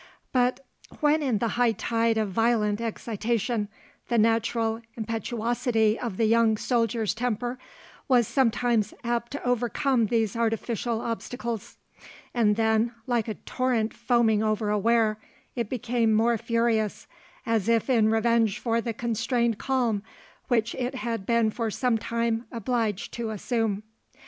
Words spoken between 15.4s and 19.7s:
it became more furious, as if in revenge for the constrained